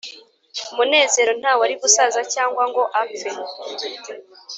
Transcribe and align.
munezero 0.75 1.31
Nta 1.41 1.51
wari 1.59 1.75
gusaza 1.81 2.21
cyangwa 2.33 2.63
ngo 2.69 2.83
apfe 3.01 3.29